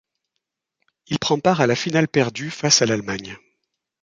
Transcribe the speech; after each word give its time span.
Il 1.09 1.19
prend 1.19 1.37
part 1.39 1.61
à 1.61 1.67
la 1.67 1.75
finale 1.75 2.07
perdue 2.07 2.49
face 2.49 2.81
à 2.81 2.87
l'Allemagne. 2.87 3.37